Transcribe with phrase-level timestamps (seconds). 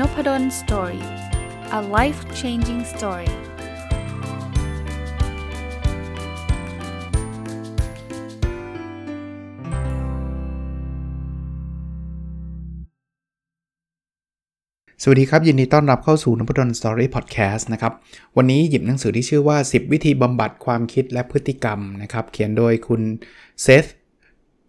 [0.00, 1.04] N O P A D O L story
[1.78, 3.30] a life changing story
[15.02, 17.92] สวัสดีครับ ยินดีต้อนรับเข้าสู่นพดล story podcast นะครับ
[18.36, 23.02] วันนี้หยิบหนังสือที่ชื่อว่า 10 วิธีบำบัดความคิดและพฤติกรรมนะครับ เขียนโดยคุณ
[23.62, 23.84] เซธ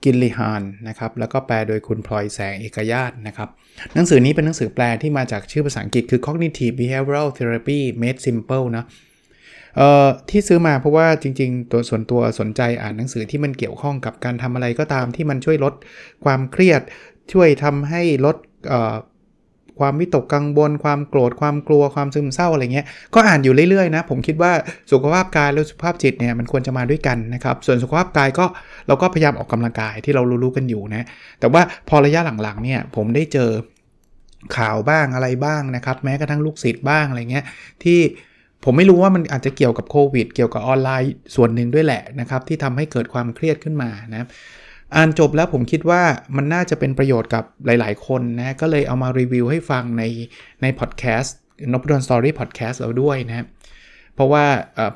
[0.07, 3.49] กิลลิฮานนะครับแล้วก็แปลโดยคุณพลอยแสงเอกญาตินะครับ
[3.93, 8.85] หนังสือนี้เป็นหนังสือแปลที่มาจากชื่อภาษาอังกฤษคือ cognitive behavioral therapy made simple นะ
[9.75, 15.73] เอ่อที่ซื้อมาเพราะว่าจริง ๆ ตัวส่วนตัวสนใจอ่านหนังสือที่มันเกี่ยวข้องกับการทำอะไรก็ตามที่มันช่วยลด
[16.25, 16.81] ความเครียด
[17.33, 18.35] ช่วยทำให้ลด
[19.79, 24.51] ความวิตกกังวลความโกรธความกลัวความซึมเศร้าอะไรเงี้ยก็อ่านอยู่เรื่อยๆนะผมคิดว่า
[24.91, 28.45] สุขภาพกายและสุขภาพจิตเนี่ยมันควรจะมาด้วยกันนะครับส่วนสุขภาพกายก็
[28.87, 31.05] เราก็พยายามออกกำลังกายที่เรารู้ๆกันอยู่นะ
[31.39, 33.49] แต่ว่าพอระยะหลังๆเนี่ยผมได้เจอ
[34.57, 37.45] ข่าวบ้างอะไรบ้างนะครับ แม้กระทั่งลูกศิษย์บ้างอะไรเงี้ย
[37.83, 37.99] ที่
[38.63, 44.27] ผมไม่รู้ว่ามันอาจจะเกี่ยวกับโควิด เกี่ยวกับออนไลน์ส่วนหนึ่งด้วยแหละนะครับ ที่ทำให้เกิดความเครียดขึ้นมานะ
[44.95, 46.01] อ่านจบแล้วผมคิดว่า
[46.35, 50.03] มันน่าจะเป็นประโยชน์กับหลาย ๆ คนนะก็เลยเอามารีวิวให้ฟังใน
[50.61, 51.35] ในพอดแคสต์
[51.73, 53.45] นบดอนสตอรี่พอดแคสต์เราด้วยนะ
[54.15, 54.45] เพราะว่า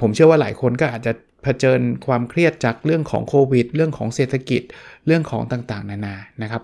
[0.02, 1.12] ผมเชื่อว่าหลายคนก็อาจจะ
[1.44, 4.62] เผชิญความเครียดจากเรื่องของโควิด เรื่องของเศรษฐกิจ
[5.06, 6.64] เรื่องของต่างๆ นานานะครับ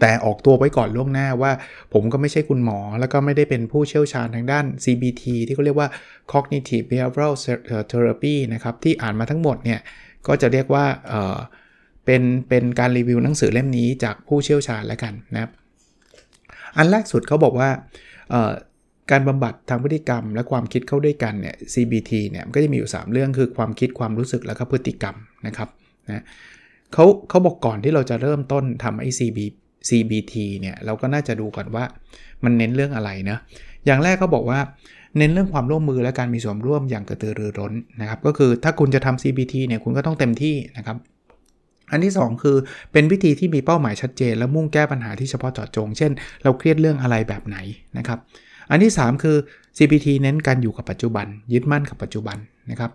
[0.00, 1.52] แต่ออกตัวไว้ก่อนล่วงหน้าว่า
[1.92, 5.88] ผมก็ไม่ใช่คุณหมอ แล้วก็ไม่ได้เป็นผู้เชี่ยวชาญทางด้าน CBT ที่เขาเรียกว่า
[6.32, 7.34] cognitive behavioral
[7.90, 9.80] therapy นะครับ ที่อ่านมาทั้งหมดเนี่ย
[10.26, 10.84] ก็จะเรียกว่า
[12.04, 15.50] เป็นเป็นการรีวิวหนังสือเล่มนี้จากผู้เชี่ยวชาญแล้วกันนะครับ
[16.76, 17.70] อันแรกสุดเขาบอกว่า
[19.10, 25.14] การบำบัดทางพฤติกรรมและความคิดเข้าด้วยกันเนี่ย CBT เนี่ยมันก็จะมีอยู่ 3 เรื่องคือความคิดความรู้สึกแล้วก็พฤติกรรม
[25.46, 25.68] นะครับ
[26.08, 26.24] นะ
[26.92, 29.38] เขาเขาบอกก่อนที่เราจะเริ่มต้นทำไอ้ CB
[29.88, 31.84] CBT เนี่ยเราก็น่าจะดูก่อนว่า
[32.44, 33.38] มันเน้นเรื่องอะไรนะ
[33.86, 34.58] อย่างแรกเขาบอกว่า
[35.18, 40.96] เน้นเรื่องความร่วมมือและการมีส่วนร่วมอย่างกระตือรือร้นนะครับ ก็คือถ้าคุณจะทำ CBT เนี่ยคุณก็ต้องเต็มที่นะครับ
[41.90, 42.56] อันที่ 2 คือ
[42.92, 46.12] เป็นวิธีที่มีเป้าหมายชัดเจน และมุ่งแก้ปัญหาที่เฉพาะเจาะจง เช่น
[46.42, 47.56] เราเครียดเรื่องอะไรแบบไหน
[47.98, 48.18] นะครับ
[48.70, 49.36] อันที่ 3 คือ
[49.76, 52.36] CBT เน้นการอยู่กับปัจจุบัน ยึดมั่นกับปัจจุบัน
[52.70, 52.90] นะครับ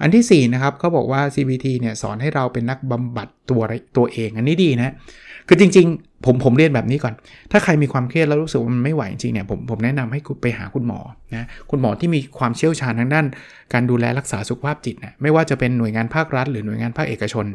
[0.00, 3.62] อันที่4นะครับเขาบอกว่า CBT เนี่ยสอนให้เราเป็นนักบำบัดตัว
[3.96, 4.94] ตัวเอง อันนี้ดีนะ
[5.48, 7.14] คือจริงๆ ผมผมเรียนแบบนี้ก่อน
[7.52, 11.00] ถ้าใครมีความเครียดแล้วรู้สึกว่ามันไม่ไหวจริงเนี่ยผมผมแนะนำให้ไปหาคุณหมอ
[11.34, 13.26] นะคุณหมอที่มีความเชี่ยวชาญทางด้าน
[13.72, 17.46] การดูแลรักษาสุขภาพจิตนะไม่ว่าจะเป็นหน่วยงานภาครัฐ หรือหน่วยงานภาคเอกชน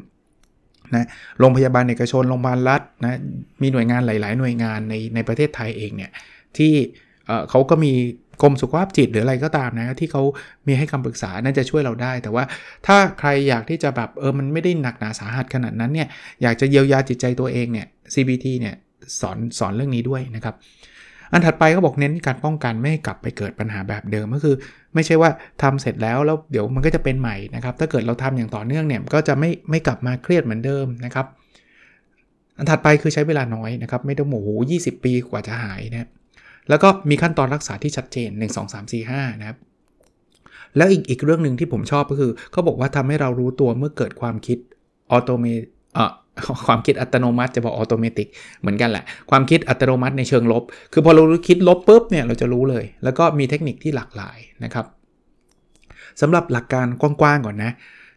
[0.96, 1.08] นะ
[1.40, 3.20] โรงพยาบาลเอกชนโรงพยาบาลรัฐนะ
[3.62, 6.12] มีหน่วยงานหลาย ๆ หน่วยงานในในประเทศไทยเองเนี่ย
[6.58, 6.74] ที่
[7.50, 7.94] เขาก็มี
[8.42, 10.24] กรมสุขภาพจิตหรืออะไรก็ตามนะที่เขา
[10.68, 12.44] มีให้คำปรึกษาน่าจะช่วยเราได้ แต่ว่า
[12.88, 16.08] ถ้าใครอยากที่จะแบบเออมันไม่ได้หนักหนาสาหัสขนาดนั้นเนี่ย
[16.42, 18.76] อยากจะเยียวยาจิตใจตัวเองเนี่ย CBT เนี่ย
[19.22, 20.56] สอนสอนเรื่องนี้ด้วยนะครับ
[21.32, 24.56] อันถัดไปเขาบอกเน้นการป้องกันไม่ให้กลับไปเกิดปัญหาแบบเดิมก็คือ
[24.94, 25.30] ไม่ใช่ว่า
[25.62, 31.26] ทำเสร็จแล้วแล้วเดี๋ยวมันก็จะเป็นใหม่นะครับ ถ้าเกิดเราทำอย่างต่อเนื่องเนี่ยก็จะไม่ไม่กลับมาเครียดเหมือนเดิมนะครับ
[32.58, 34.50] อันถัดไปคือใช้เวลาน้อยนะครับ ไม่ต้องโมโห
[34.80, 36.08] 20ปีกว่าจะหายนะ
[36.70, 39.58] แล้วก็มีขั้นตอนรักษาที่ชัดเจน 1 2 3 4 5 นะครับ
[40.78, 44.58] แล้วอีกอีกเรื่องหนึ่งที่ผมชอบก็คือเขาบอกว่าทำให้เรารู้ตัวเมื่อเกิดความคิด
[45.12, 46.06] automa-
[46.68, 48.28] ความคิดอัตโนมัติจะบอก automatic
[48.62, 54.86] เหมือนกันแหละ ความคิดอัตโนมัติในเชิงลบ คือพอเราคิดลบปุ๊บเนี่ยเราจะรู้เลย แล้วก็มีเทคนิคที่หลากหลายนะครับ
[56.22, 57.72] สำหรับหลักการกว้างๆก่อนนะ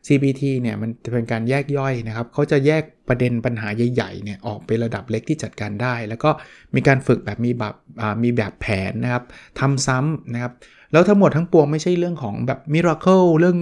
[0.07, 6.31] CBT เนี่ยมันจะเป็นการแยกย่อยนะครับเขาจะแยกประเด็นปัญหาใหญ่ๆเนี่ยออกไประดับเล็กที่จัดการได้ แล้วก็
[6.75, 7.75] มีการฝึกแบบมีแบบ
[8.23, 9.25] มีแบบแผนนะครับ
[9.61, 10.53] ทำซ้ำนะครับ
[10.93, 13.57] แล้วทั้งหมดทั้งปวงไม่ใช่เรื่องของแบบมิราเคิลเรื่อง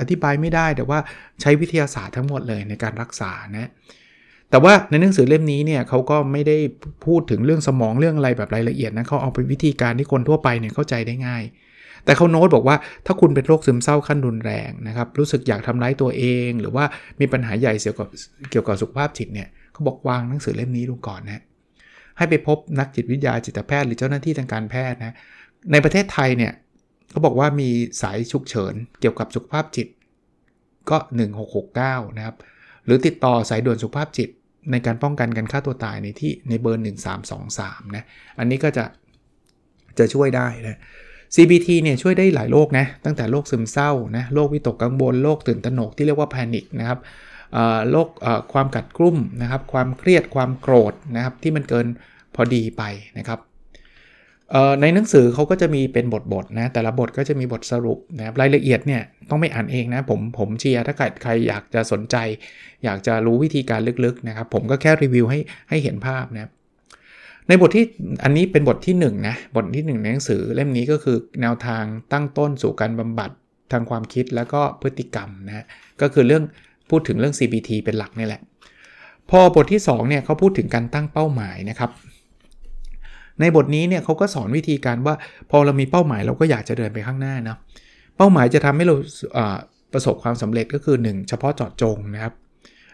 [0.00, 0.98] อธิบายไม่ได้ แต่ว่า
[1.40, 3.70] ใช้วิทยาศาสตร์ทั้งหมดเลยในการรักษานะ
[4.50, 6.56] แต่ว่าในหนังสือเล่มนี้เนี่ยเขาก็ไม่ได้
[7.06, 11.42] พูดถึงเรื่องสมองเรื่องอะไรแบบรายละเอียดนะเขาเอาเป็นวิธีการที่คนทั่วไปเนี่ยเข้าใจได้ง่าย
[12.04, 16.84] แต่เขาโน้ตบอกว่าถ้าคุณเป็นโรคซึมเศร้าขั้นรุนแรงนะครับรู้สึกอยากทำร้ายตัวเอง หรือว่า
[17.20, 18.08] มีปัญหาใหญ่เกี่ยวกับ
[18.50, 21.42] เกี่ยวกับสุขภาพจิตเนี่ยเขาบอกวางหนังสือเล่มนี้ลงก่อนนะ
[22.16, 25.14] ให้ไปพบนักจิตวิทยาจิตแพทย์หรือเจ้าหน้าที่ทางการแพทย์นะ
[25.72, 26.52] ในประเทศไทยเนี่ย
[27.10, 27.68] เขาบอกว่ามี
[28.02, 29.88] สายฉุกเฉินเกี่ยวกับสุขภาพจิต
[30.90, 30.96] ก็
[31.56, 32.36] 1669 นะครับ
[32.84, 34.28] หรือติดต่อสายด่วนสุขภาพจิต
[34.70, 36.84] ในการป้องกันการฆ่าตัวตายในที่ในเบอร์
[37.38, 38.04] 1323 นะ
[38.38, 38.84] อันนี้ก็จะ
[39.98, 40.78] จะช่วยได้นะ
[41.34, 46.98] CBT เนี่ยช่วยได้หลายโรคนะ ตั้งแต่โรคซึมเศร้านะโรควิตกกังวลโรคตื่นตระหนกที่เรียกว่าแพนิคนะครับ
[47.90, 48.08] โรค
[48.52, 51.86] ความกัดกรุ่มนะครับ ความเครียดความโกรธนะครับที่มันเกิน
[52.34, 52.82] พอดีไป
[53.18, 53.38] นะครับ
[54.80, 62.16] ในหนังสือเขาก็จะมีเป็นบทๆนะ แต่ละบทก็จะมีบทสรุปนะครับรายละเอียดเนี่ยต้องไม่อ่านเองนะ ผมผมเชียร์ถ้าเกิดใครอยากจะสนใจ
[62.84, 65.38] อยากจะรู้วิธีการลึกๆนะครับ ผมก็แค่รีวิวให้
[65.68, 66.50] ให้เห็นภาพนะ
[67.48, 67.84] ในบทที่
[68.24, 73.30] อันนี้เป็นบทที่1นนะบทที่ 1 ในหนังสือเล่มนี้ก็คือแนวทางตั้งต้นสู่การบำบัด
[73.72, 75.64] ทางความคิดแล้วก็พฤติกรรมนะ
[76.00, 76.44] ก็คือเรื่อง
[76.90, 78.40] พูดถึงเรื่อง CBT เป็นหลักนี่แหละ
[79.30, 81.90] พอบทที่2เนี่ยเขาพูดถึงการตั้งเป้าหมายนะครับ
[83.40, 85.14] ในบทนี้เนี่ยเขาก็สอนวิธีการว่า
[85.50, 87.56] พอเรามีเป้าหมายเราก็อยากจะเดินไปข้างหน้านะ
[88.16, 88.94] เป้าหมายจะทำให้เรา
[89.92, 92.34] ประสบความสำเร็จก็คือ 1 เฉพาะเจาะจงนะครับ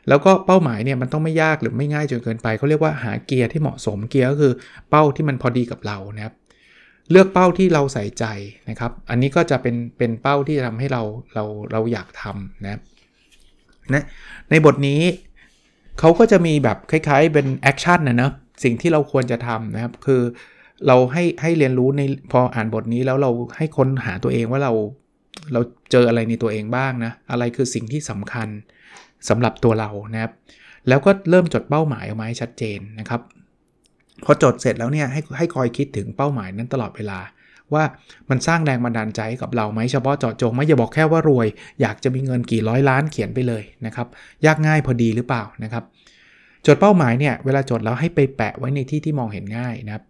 [0.08, 4.52] แล้วก็เป้าหมายเนี่ยมันต้องไม่ยากหรือไม่ง่ายจนเกินไปเขาเรียกว่าหาเกียร์ที่เหมาะสมเกียร์ก็คือ
[4.90, 6.34] เป้าที่มันพอดีกับเรานะครับ
[7.10, 8.24] เลือกเป้าที่เราใส่ใจ
[8.70, 11.02] นะครับ อันนี้ก็จะเป็นเป็นเป้าที่ทำให้เรา
[11.34, 12.80] เราเราอยากทำนะ
[13.94, 14.04] นะ
[14.50, 15.00] ในบทนี้
[16.00, 18.32] เขาก็จะมีแบบคล้ายๆเป็น action นะเนาะ
[18.62, 20.22] สิ่งที่เราควรจะทำนะครับ คือ
[20.86, 24.72] เราให้ให้เรียนรู้ในพออ่านบทนี้แล้วเราให้ค้นหาตัวเองว่าเรา
[25.52, 25.60] เรา
[25.92, 28.48] เจออะไรในตัวเองบ้างนะ อะไรคือสิ่งที่สำคัญ
[29.28, 30.32] สำหรับตัวเรานะครับ
[30.88, 33.20] แล้วก็เริ่มจดเป้าหมายออกมาให้ชัดเจนนะครับ
[34.24, 37.18] พอจดเสร็จแล้วเนี่ยให้ให้คอยคิดถึงเป้าหมายนั้นตลอดเวลา
[37.74, 37.84] ว่า
[38.30, 41.46] มันสร้างแรงบันดาลใจกับเราไหมเฉพาะเจาะจงไม่อย่าบอกแค่ว่ารวย
[41.80, 44.06] อยากจะมีเงินกี่ร้อยล้านเขียนไปเลยนะครับ
[44.46, 45.84] ยากง่ายพอดีหรือเปล่านะครับ
[46.66, 50.04] จดเป้าหมายเนี่ยเวลาจดแล้วให้ไปแปะไว้ในที่ที่มองเห็นง่ายนะครับ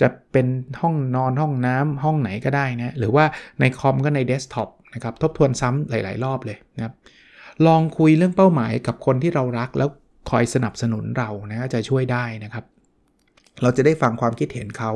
[0.00, 0.46] จะเป็น
[0.80, 3.24] ห้องนอนห้องน้ำห้องไหนก็ได้นะ หรือว่า
[3.60, 6.94] ในคอมก็ในเดสก์ท็อปนะครับทบทวนซ้ำหลาย ๆ รอบเลยนะครับ
[7.66, 9.88] ลองคุยเรื่องเป้าหมายกับคนที่เรารักแล้ว
[10.30, 12.64] คอยสนับสนุนเรานะจะช่วยได้นะครับ
[13.62, 14.92] เราจะได้ฟังความคิดเห็นเขา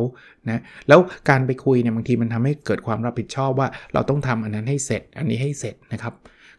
[0.49, 6.15] นะแล้วการไปคุยเนี่ยบางทีมันทำให้เกิดความรับผิดชอบว่า เราต้องทำอันนั้นให้เสร็จ อันนี้ให้เสร็จนะครับ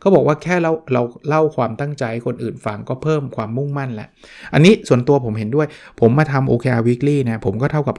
[0.05, 4.09] เขาบอกว่าแค่เราเราเล่าความตั้งใจคนอื่นฟังก็เพิ่มความมุ่งมั่นแหละ
[4.53, 5.67] อันนี้ส่วนตัวผมเห็นด้วย
[6.01, 7.95] ผมมาทำ OKR Weekly นะ ผมก็เท่ากับ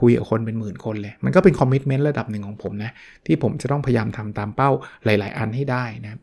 [0.00, 2.90] คุยกับคนเป็นหมื่นคนเลย มันก็เป็นคอมมิชเมนต์ระดับหนึ่งของผมนะ
[3.26, 4.70] ที่ผมจะต้องพยายามทำตามเป้า
[5.04, 6.18] หลาย ๆ อันให้ได้นะ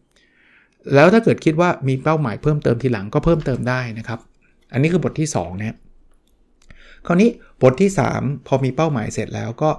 [0.95, 4.19] แล้วถ้าเกิดคิดว่ามีเป้าหมายเพิ่มเติมทีหลังก็เพิ่มเติมได้นะครับ
[4.73, 5.75] อันนี้คือบทที่2เนี่ย
[7.07, 7.29] คราวนี้
[7.61, 7.89] บทที่
[8.19, 9.69] 3 พอมีเป้าหมายเสร็จแล้วก็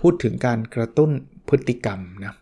[0.00, 1.10] พูดถึงการกระตุ้น
[1.48, 2.34] พฤติกรรมนะ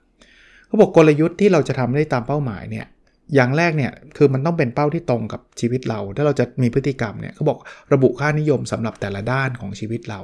[0.75, 2.87] เขาบอกกลยุทธ์ที่เราจะทำได้ตามเป้าหมายเนี่ย
[3.35, 7.59] อย่างแรกเนี่ยคือมันต้องเป็นเป้าที่ตรงกับชีวิตเรา ถ้าเราจะมีพฤติกรรมเนี่ยเขาบอก
[7.93, 10.21] ระบุค่านิยมสำหรับแต่ละด้านของชีวิตเรา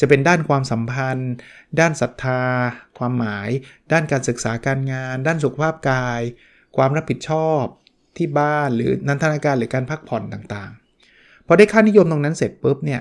[0.00, 1.32] จะเป็นด้านความสัมพันธ์
[1.80, 2.42] ด้านศรัทธา
[2.98, 3.48] ความหมาย
[3.92, 6.20] ด้านการศึกษาการงาน ด้านสุขภาพกาย
[6.76, 7.62] ความรับผิดชอบ
[8.16, 13.00] ที่บ้านหรือนันทนาการหรือการพักผ่อนต่างๆพอได้ค่านิยมตรงนั้นเสร็จปุ๊บเนี่ย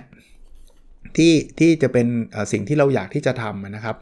[1.18, 2.08] ที่ที่จะเป็น
[2.52, 3.98] สิ่งที่เราอยากที่จะทำนะครับ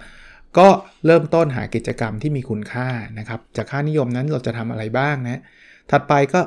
[0.58, 0.68] ก็
[1.06, 2.88] เริ่มต้นหากิจกรรมที่มีคุณค่า
[3.20, 5.42] นะครับ จากค่านิยมนั้นเราจะทำอะไรบ้างนะ
[5.92, 6.42] ถัดไปก็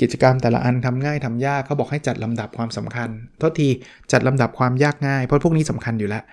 [0.00, 3.08] กิจกรรมแต่ละอันทำง่ายทำยากเขาบอกให้จัดลำดับความสำคัญ
[3.38, 3.68] โทษที
[4.12, 6.24] จัดลำดับความยากง่าย เพราะพวกนี้สำคัญอยู่แล้ว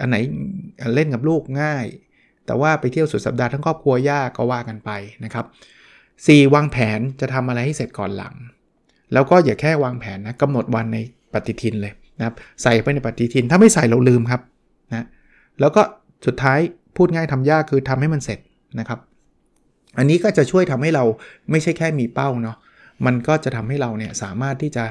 [0.00, 0.16] อันไหน
[0.94, 1.84] เล่นกับลูกง่าย
[2.46, 4.90] แต่ว่าไปเที่ยวสุดสัปดาห์ทั้งครอบครัวยากก็ว่ากันไป
[5.24, 5.44] นะครับ
[5.98, 6.54] 4.
[6.54, 8.34] วางแผนจะทำอะไรให้เสร็จก่อนหลัง
[9.12, 10.98] แล้วก็อย่าแค่วางแผนนะกำหนดวันใน
[11.32, 14.40] ปฏิทินเลยนะครับใส่ไปในปฏิทินถ้าไม่ใส่เราลืมครับ
[14.90, 15.06] นะ
[15.60, 15.82] แล้วก็
[16.26, 16.58] สุดท้าย
[16.96, 18.38] พูดง่ายทำยากคือทำให้มันเสร็จ
[18.80, 18.98] นะครับ
[19.98, 21.04] อันนี้ก็จะช่วยทำให้เรา
[21.50, 22.56] ไม่ใช่แค่มีเป้าเนาะ
[23.06, 24.84] มันก็จะทำให้เราเนี่ยสามารถที่จะ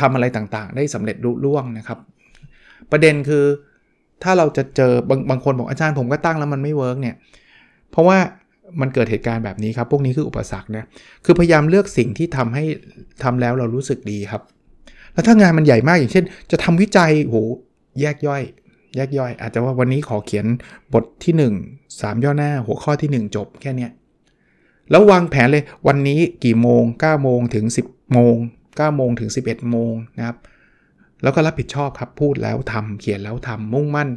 [0.00, 1.98] ทำอะไรต่างๆ ได้สำเร็จลุล่วงนะครับ
[2.90, 3.44] ประเด็นคือ
[4.22, 7.14] ถ้าเราจะเจอบางบางคนบอกอาจารย์ผมก็ตั้งแล้วมันไม่ work เนี่ย
[7.90, 8.18] เพราะว่า
[8.80, 10.84] มันเกิดเหตุการณ์แบบนี้ครับ พวกนี้คืออุปสรรคนะ
[11.24, 12.64] คือพยายามเลือกสิ่งที่ทำให้
[13.22, 14.42] ทำแล้วเรารู้สึกดีครับ
[15.12, 17.36] แล้วถ้างานมันใหญ่มากอย่างเช่น จะทำวิจัยโห
[18.00, 18.42] แยกย่อย
[18.96, 20.46] แยกย่อย อาจจะว่าวันนี้ขอเขียน
[20.94, 21.34] บทที่
[21.74, 23.88] 1 3 ย่อหน้าหัวข้อที่ 1 จบแค่นี้
[24.90, 28.36] แล้ววางแผนเลยวันนี้กี่โมง9โมงถึง 10 โมง
[28.68, 30.36] 9โมงถึง 11 โมงนะครับ
[31.22, 34.08] แล้วก็รับผิดชอบครับพูดแล้วทำเขียนแล้วทำมุ่งมั่น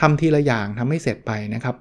[0.00, 1.76] ทำทีละอย่างทำให้เสร็จไปนะครับ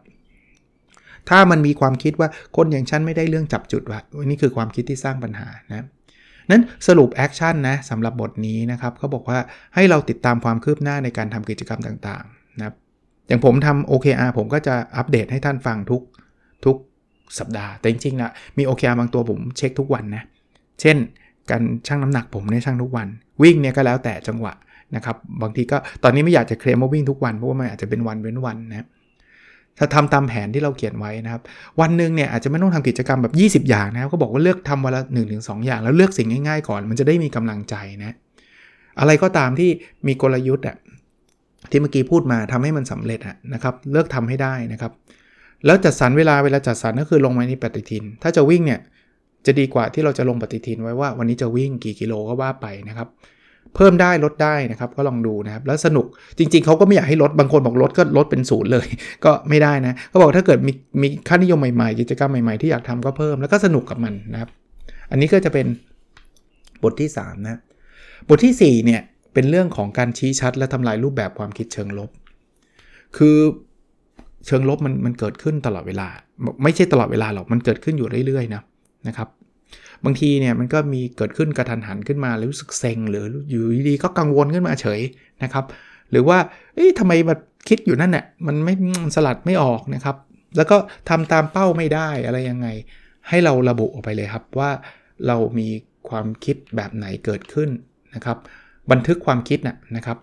[1.29, 5.85] ถ้ามันมีความคิดว่าคนอย่างฉันไม่ได้เรื่องจับจุดว่ะนี่คือความคิดที่สร้างปัญหานะ
[6.51, 9.39] นั้นสรุป action นะสำหรับบทนี้นะครับเขาบอกว่า
[9.75, 12.40] ให้เราติดตามความคืบหน้าในการทำกิจกรรมต่างๆ
[13.27, 16.01] อย่างผมทำ OKR ผมก็จะอัปเดตให้ท่านฟังทุก
[16.65, 16.75] ทุก
[17.39, 20.23] สัปดาห์แต่จริงๆนะมี OKR บางตัวผมเช็คทุกวันนะ
[20.81, 20.97] เช่น
[21.49, 23.07] การชั่งน้ำหนักผมเนี่ยชั่งทุกวัน
[23.41, 24.53] วิ่งเนี่ยก็แล้วแต่จังหวะ
[24.95, 28.87] นะครับบางทีก็ตอนนี้ไม่อยากจะเคลมว่าวิ่งทุกวันเพราะว่ามันอาจจะเป็นวันเว้นวันนะ
[29.77, 31.41] ถ้าทำตามแผนที่เราเขียนไว้นะครับ
[31.81, 33.27] วันหนึ่งเนี่ยอาจจะไม่ต้องทำกิจกรรมแบ
[33.59, 38.15] บ 20 อย่างนะครับก็บอกว่าเลือกทำวันละ1นถึงสอย่างแล้วเลือกสิ่งง่ายๆก่อน มันจะได้มีกำลังใจนะ
[38.99, 39.69] อะไรก็ตามที่
[40.07, 40.75] มีกลยุทธ์อะ
[41.71, 44.91] ที่เมื่อกี้พูดมาทำให้มันสำเร็จอะนะครับ เลือกทำให้ได้นะครับ
[45.65, 48.79] แล้วจัดสรรเวลาเวลาจัดสรรก็คือลงมาในปฏิทิน ถ้าจะวิ่งเนี่ย
[49.45, 53.07] จะดีกว่าที่เราจะลงปฏิทินไว้ว่าวันนี้จะวิ่งกี่กิโลก็ว่าไปนะครับ
[53.75, 56.05] เพิ่มได้ลดได้นะครับ ก็ลองดูนะครับ แล้วสนุก
[56.37, 58.87] จริง ๆเขาก็ไม่อยากให้ลดบางคนบอกลดก็ลดเป็นศูนย์เลย
[59.25, 64.49] ก็ไม่ได้นะเขาบอกถ้าเกิดมีมีค่านิยมใหม่ๆ กิจกรรมใหม่ๆที่อยากทำก็เพิ่มแล้วก็สนุกกับมันนะครับ
[65.11, 65.67] อันนี้ก็จะเป็น
[66.83, 67.59] บทที่3นะ
[68.29, 69.01] บทที่4เนี่ย
[69.33, 72.09] เป็นเรื่องของการชี้ชัดและทำลายรูปแบบความคิดเชิงลบ
[73.17, 73.37] คือ
[74.45, 76.07] เชิงลบมันมันเกิดขึ้นตลอดเวลา
[76.63, 78.61] ไม่ใช่ตลอดเวลาหรอก มันเกิดขึ้นอยู่เรื่อยๆนะ
[79.07, 79.29] นะครับ
[80.05, 85.01] บางทีเนี่ยมันก็มีเกิดขึ้นกระทันหันขึ้นมาแล้วรู้สึกเซ็งหรืออยู่ดีๆก็กังวลขึ้นมาเฉย
[85.43, 85.65] นะครับ
[86.11, 86.37] หรือว่า
[86.75, 87.35] เอ๊ะทำไมมา
[87.69, 88.73] คิดอยู่นั่นเนี่ยมันไม่
[89.15, 90.15] สลัดไม่ออกนะครับ
[90.57, 90.77] แล้วก็
[91.09, 92.67] ทำตามเป้าไม่ได้อะไรยังไง
[93.29, 94.71] ให้เราระบุออกไปเลยครับว่า
[95.27, 95.67] เรามี
[96.09, 97.69] ความคิดแบบไหนเกิดขึ้น
[98.15, 98.37] นะครับ
[98.91, 100.17] บันทึกความคิดนะนะครับ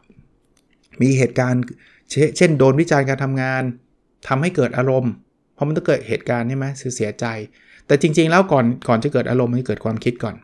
[1.02, 1.62] มีเหตุการณ์
[2.36, 3.62] เช่นโดนวิจารณ์การทำงาน
[4.28, 5.12] ทำให้เกิดอารมณ์
[5.54, 7.26] เพราะมันต้องเกิดเหตุการณ์ใช่ไหมเสียใจ
[7.86, 10.34] แต่จริง ๆ แล้วก่อนก่อนจะเกิดอารมณ์มันเกิดความคิดก่อน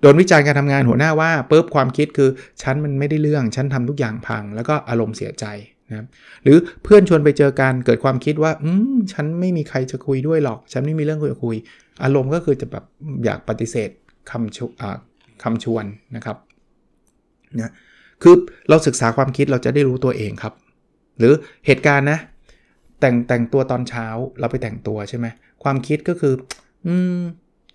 [0.00, 2.30] โดนวิจารณ์การทำงานหัวหน้าว่าปุ๊บความคิดคือ
[2.62, 5.44] ฉันมันไม่ได้เรื่องฉันทำทุกอย่างพัง แล้วก็อารมณ์เสียใจ
[5.90, 6.06] นะ
[6.42, 11.56] หรือเพื่อนชวนไปเจอกันเกิดความคิดว่าอืมฉันไม่มีใครจะคุยด้วยหรอก ฉันไม่มีเรื่องคุยคุย
[12.04, 12.84] อารมณ์ก็คือจะแบบ
[13.24, 13.90] อยากปฏิเสธ
[14.30, 14.58] คำช
[15.42, 15.84] คำชวน
[16.16, 16.36] นะครับ
[17.60, 17.72] นะ
[18.22, 18.34] คือ
[18.68, 20.54] เราศึกษาความคิดเราจะได้รู้ตัวเองครับ
[21.18, 21.32] หรือ
[21.66, 22.18] เหตุการณ์นะ
[23.00, 24.06] แต่งแต่งตัวตอนเช้า
[24.40, 25.26] เราไปแต่งตัวใช่ไหม
[25.62, 26.34] ความคิดก็คือ
[26.86, 27.20] อืม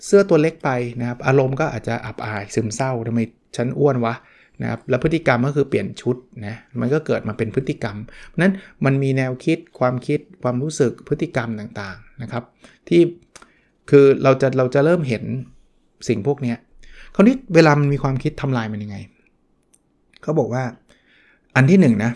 [0.06, 0.70] เสื้อตัวเล็กไป
[1.00, 3.20] นะครับ อารมณ์ก็อาจจะอับอายซึมเศร้าทำไม
[3.56, 4.14] ฉันอ้วนวะ
[4.62, 6.16] นะครับแล้วพฤติกรรมก็คือเปลี่ยนชุด
[6.48, 7.98] นะมันก็เกิดมาเป็นพฤติกรรม
[8.42, 8.54] นั้น
[8.86, 12.44] มันมีแนวคิดความคิดความรู้สึกพฤติกรรมต่างๆนะครับ
[12.88, 13.02] ที่
[13.90, 15.24] คือเราจะเราจะเริ่มเห็น
[16.08, 16.54] สิ่งพวกนี้
[17.16, 18.98] คราวนี้เวลามันมีความคิดทำลายมันยังไง
[20.22, 20.64] เขาบอกว่า
[21.56, 22.12] อันที่1นนะ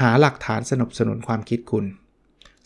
[0.00, 1.84] หาหลักฐานสนับสนุนความคิดคุณ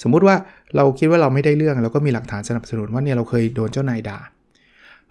[0.02, 0.36] สมมุติว่า
[0.76, 4.18] เราคิดว่าเราไม่ได้เรื่องเราก็มีหลักฐานสนับสนุนว่าเนี่ยเราเคยโดนเจ้านายด่า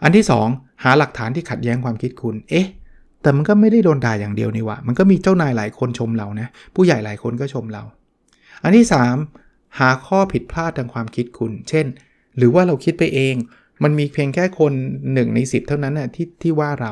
[0.03, 2.67] อันที่ 2 หาหลักฐานที่ขัดแย้งความคิดคุณ เอ๊ะ
[3.21, 7.83] แต่มันก็ไม่ได้โดนด่าอย่างเดียวนี่วะมันก็มีเจ้านายหลายคนชมเรานะ ผู้ใหญ่หลายคนก็ชมเรา
[8.63, 8.85] อันที่
[9.31, 11.85] 3 หาข้อผิดพลาดทางความคิดคุณ เช่น
[12.37, 13.35] หรือว่าเราคิดไปเอง
[13.83, 14.73] มันมีเพียงแค่คน
[15.03, 16.91] 1ใน10 เท่านั้นนะ่ะที่ที่ว่าเรา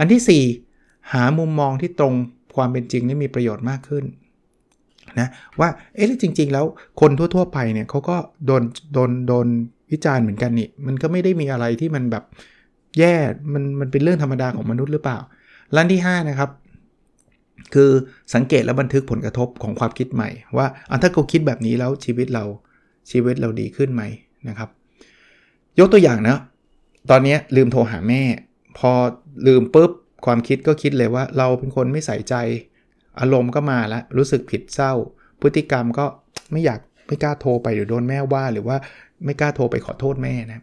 [0.00, 2.14] อันที่ 4 หามุมมองที่ตรง
[2.56, 4.04] ความเป็นจริงนี่มีประโยชน์มากขึ้น
[5.20, 5.28] นะ
[5.60, 6.64] ว่าเอ๊ะจริง ๆ แล้ว
[7.00, 8.16] คนทั่ว ๆ ไปเนี่ยเขาก็
[8.46, 9.46] โดนโดนโดน
[9.92, 12.24] วิจารณ์เหมือนกันนี่มันก็ไม่ได้มีอะไรที่มันแบบ
[12.98, 13.14] แย่
[13.52, 15.18] มันมันเป็นเรื่องธรรมดาของมนุษย์หรือเปล่า
[15.76, 16.50] ล้านที่ 5 นะครับ
[17.74, 17.90] คือ
[18.34, 20.66] สังเกตและบันทึกผลกระทบของความคิดใหม่ ว่า
[21.02, 22.44] ถ้าเขาคิดแบบนี้แล้วชีวิตเรา
[23.10, 24.02] ชีวิตเราดีขึ้นไหม
[24.48, 24.68] นะครับ
[25.78, 26.36] ยกตัวอย่างนะ
[27.10, 28.22] ตอนนี้ลืมโทรหาแม่
[28.80, 28.92] พอ
[29.46, 29.90] ลืมปุ๊บ
[30.26, 32.34] ความคิดก็คิดเลยว่าเราเป็นคนไม่ใส่ใจ
[33.20, 34.92] อารมณ์ก็มาแล้วรู้สึกผิดเศร้า
[35.40, 36.06] พฤติกรรมก็
[36.52, 38.76] ไม่อยากไม่กล้าโทรไปเดี๋ยวโดนแม่ว่า หรือว่า
[39.24, 40.60] ไม่กล้าโทรไปขอโทษแม่นะ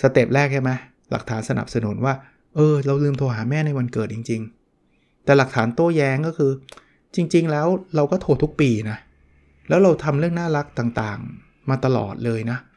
[0.00, 0.70] สเต็ปแรกใช่ไหม
[1.10, 2.14] หลักฐานสนับสนุนว่า
[2.54, 4.42] เออ เราลืมโทรหาแม่ในวันเกิดจริง
[4.82, 6.50] ๆ แต่หลักฐานโต้แย้งก็คือ
[7.14, 8.98] จริง ๆ แล้วเราก็โทรทุกปีนะ
[9.68, 12.75] แล้วเราทำเรื่องน่ารักต่างๆ มาตลอดเลยนะเ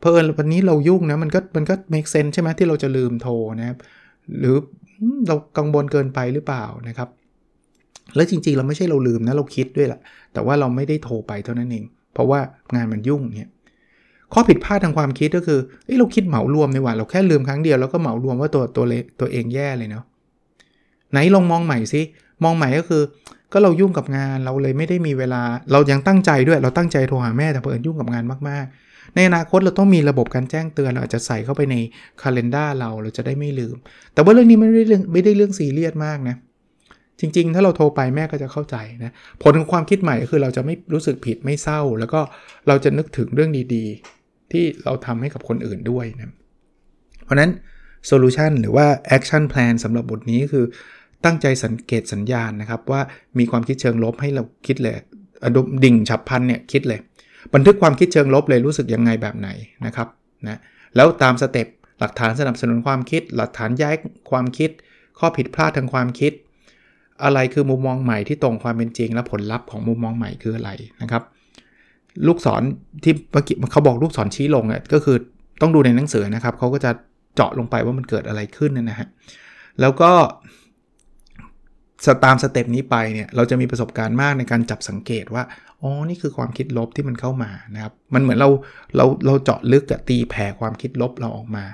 [0.00, 3.76] เพอวันนี้เรายุ่งนะมันก็มันก็ make sense ใช่ไหมที่เราจะลืมโทรนะครับ
[4.38, 4.56] หรือ
[5.26, 7.08] เรากังวลเกินไปหรือเปล่านะครับ
[8.16, 10.00] แล้วจริงๆเราไม่ใช่เราลืมนะเราคิดด้วยแหละ
[10.32, 12.40] แต่ว่าเราไม่ได้โทรไปเท่านั้นเอง เพราะว่า
[12.74, 13.50] งานมันยุ่งเนี่ย
[14.32, 20.04] ข้อผิดพลาดทางความคิดก็คือเเราคิดเหมารวมในว่าเราแค่ลืมครั้งเดียวแล้วก็เหมารวมว่าตัวตัวเลตัวเองแย่เลยเนาะ
[21.10, 22.02] ไหนลองมองใหม่สิ
[22.44, 23.02] มองใหม่ก็คือ
[23.52, 28.66] ก็เรายุ่งกับงานเราเลยไม่ได้มีเวลา เรายังตั้งใจด้วยเราตั้งใจโทรหาแม่แต่เพิ่นยุ่งกับงานมาก
[29.14, 31.76] ในอนาคตเราต้องมีระบบการแจ้งเตือนเราอาจจะใส่เข้าไปใน
[32.22, 33.76] คาล endar เราเราจะได้ไม่ลืม
[34.14, 36.36] แต่ว่าเรื่องนี้ไม่ได้เรื่องไม่ได้เรื่องซีเรียสมากนะ
[37.20, 39.12] จริง ๆ ถ้าเราโทรไปแม่ก็จะเข้าใจนะ
[39.42, 42.20] ผลของความคิดใหม่คือเราจะไม่รู้สึกผิดไม่เศร้า แล้วก็
[42.68, 46.32] เราจะนึกถึงเรื่องดีๆ ที่เราทำให้กับคนอื่นด้วยนะ
[47.24, 47.50] เพราะนั้น
[48.06, 50.64] solution หรือว่า action plan สำหรับบทนี้คือ
[51.24, 53.00] ตั้งใจสังเกตสัญญาณนะครับ ว่า
[53.38, 54.94] มีความคิดเชิงลบให้เราคิดเลย
[55.44, 57.00] อารมณ์ดิ่งฉับพลันเนี่ยคิดเลย
[57.54, 59.48] บันทึกความคิดเชิงลบเลยรู้สึกยังไงแบบไหน
[59.86, 60.08] นะครับ
[60.48, 60.58] นะ
[60.96, 61.66] แล้วตาม step
[62.00, 63.94] หลักฐานสนับสนุนความคิด หลักฐานแย้ง
[64.30, 64.70] ความคิด
[65.18, 66.32] ข้อผิดพลาดทางความคิด
[67.24, 70.70] อะไรคือมุมมองใหม่ที่ตรงความเป็นจริง และผลลัพธ์ของมุมมองใหม่คืออะไร
[71.02, 71.22] นะครับ
[72.26, 72.62] ลูกศร
[73.04, 75.16] ที่เมื่อกี้เขาบอกลูกศรชี้ลงอะก็คือ
[75.60, 76.90] ต้องดูในหนังสือนะครับเขาก็จะ
[77.34, 79.08] เจาะลงไปว่ามันเกิดอะไรขึ้นนะฮะ
[79.80, 80.10] แล้วก็
[82.24, 85.42] ตามสเต็ปนี้ไปเนี่ยเราจะมีประสบการณ์มากในการจับสังเกตว่า
[85.82, 88.50] อ๋อนี่คือความคิดลบที่มันเข้ามานะครับมันเหมือนเรา
[88.96, 91.64] เราเราเจาะลึกตีแผ่ความคิดลบเราออกมา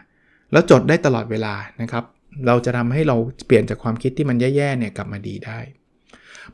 [0.53, 2.05] แล้วจดได้ตลอดเวลานะครับ
[2.47, 3.17] เราจะทำให้เรา
[3.47, 5.59] เปลี่ยนจากความคิดที่มันแย่ๆเนี่ยกลับมาดีได้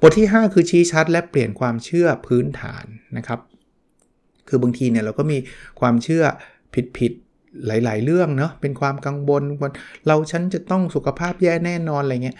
[0.00, 2.84] บทที่ 5 คือชี้ชัดและเปลี่ยนความเชื่อพื้นฐาน
[3.16, 3.40] นะครับ
[4.48, 5.38] คือบางทีเนี่ยเราก็มี
[5.80, 6.24] ความเชื่อ
[6.98, 9.70] ผิดๆหลาย ๆ เรื่องเนาะเป็นความกังวลว่า
[10.06, 12.38] เราฉันจะต้องสุขภาพแย่แน่นอนอะไรเงี้ย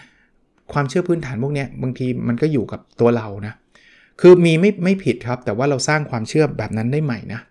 [0.73, 3.53] ความเชื่อพื้นฐานพวกนี้บางทีมันก็อยู่กับตัวเรานะ
[4.21, 7.41] คือมีไม่ไม่ผิดครับ แต่ว่าเราสร้างความเชื่อแบบนั้นได้ใหม่นะ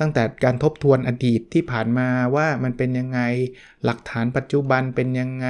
[0.00, 3.20] ตั้งแต่การทบทวนอดีตที่ผ่านมาว่ามันเป็นยังไง
[3.84, 5.48] หลักฐานปัจจุบันเป็นยังไง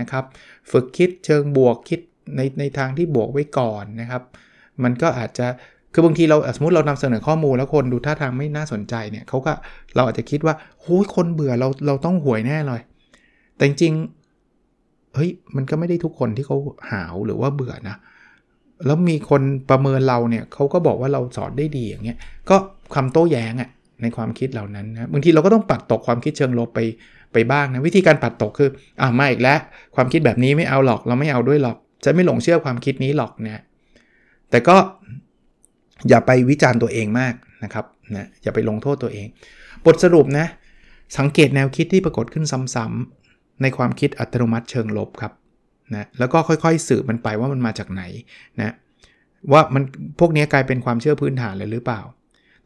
[0.00, 0.24] นะครับ
[0.70, 2.00] ฝึกคิดเชิงบวกคิด
[2.36, 4.22] ในในทางที่บวกไว้ก่อนนะครับ
[4.82, 5.46] มันก็อาจจะ
[5.92, 9.52] คือบางทีเราสมมติเรานำเสนอข้อมูลแล้วคนดูท่าทางไม่น่าสนใจเนี่ยเขาก็
[9.96, 12.80] เราอาจจะคิดว่าโอ้ยคนเบื่อเราเราต้องหวยแน่เลย
[13.56, 13.94] แต่จริง
[15.14, 16.56] เฮ้ยมันก็ไม่ได้ทุกคนที่เขา
[16.90, 17.96] หาวหรือว่าเบื่อนะ
[18.86, 22.18] แล้วมีคนประเมินเราเนี่ยเขาก็บอกว่าเราสอนได้ดีอย่างเงี้ย
[22.50, 22.56] ก็
[22.94, 23.70] คำโต้แย้งอะ
[24.02, 26.80] ในความคิดเหล่านั้นนะบางทีเราก็ต้องปัดตกความคิดเชิงลบไป
[27.32, 28.68] ไปบ้างนะวิธีการปัดตกคือ
[29.00, 29.58] อ่ามาอีกแล้ว
[29.94, 33.62] ความคิดแบบนี้ไม่เอาหรอกเราไม่เอาด้วยหรอกจะไม่หลงเชื่อความคิดนี้หรอกนะ
[34.50, 34.76] แต่ก็
[36.08, 37.84] อย่าไปวิจารณ์ตัวเองมากนะครับ
[38.16, 39.26] นะอย่าไปลงโทษตัวเอง
[39.84, 40.46] บทสรุปนะ
[41.18, 43.19] สังเกตแนวคิดที่ปรากฏขึ้นซ้ำๆ
[43.62, 45.32] ในความคิดอัตโนมัติเชิงลบครับ
[45.96, 48.02] นะแล้วก็ค่อยๆสืบมันไปว่ามันมาจากไหน
[48.60, 48.74] นะ
[49.52, 49.82] ว่ามัน
[50.20, 52.00] พวกนี้กลายเป็นความเชื่อพื้นฐานเลยหรือเปล่า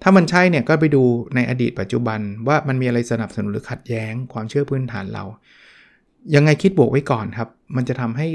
[0.02, 1.02] ถ้ามันใช่เนี่ยก็ไปดู
[1.34, 5.24] ในอดีตปัจจุบันว่ามันมีอะไรสนับสนุนหรือขัดแย้งความเชื่อพื้นฐานเรา
[6.34, 8.28] ยังไงคิดบวกไว้ก่อนครับ มันจะทำให้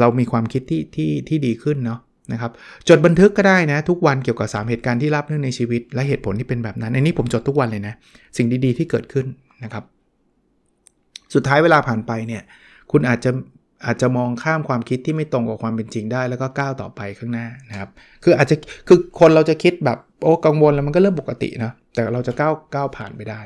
[0.00, 2.00] เรามีความคิดที่ที่ที่ดีขึ้นเนาะ
[2.32, 2.52] นะครับ
[2.88, 7.94] จดบันทึกก็ได้นะทุกวันเกี่ยวกับ 3 เหตุการณ์ที่รับเนื่องในชีวิต และเหตุผลที่เป็นแบบนั้น อันนี้ผมจดทุกวันเลยนะ
[8.36, 9.26] สิ่งดีๆที่เกิดขึ้น
[9.64, 9.84] นะครับ
[11.34, 12.42] สุดท้ายเวลาผ่านไปเนี่ย
[12.92, 13.30] คุณอาจจะ
[13.86, 17.90] อาจจะมองข้ามความคิดที่ไม่ตรงกับความเป็นจริงได้ แล้วก็ก้าวต่อไปข้างหน้านะครับ
[18.24, 18.56] คืออาจจะ
[18.88, 23.40] คือคนเราจะคิดแบบโอ้กังวลแล้วมันก็เริ่มปกตินะแต่เราจะก้าวก้าวผ่านไปได้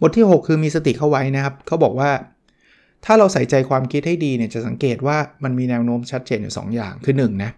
[0.00, 2.10] บทที่ 6 คือมีสติเข้าไว้นะครับเขาบอกว่า
[3.04, 7.50] ถ้าเราใส่ใจความคิดให้ดีเนี่ยจะสังเกตว่ามันมีแนวโน้มชัดเจนอยู่ 2 อย่างคือ1นนะ